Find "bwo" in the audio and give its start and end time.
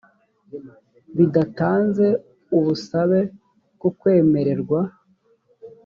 3.75-3.89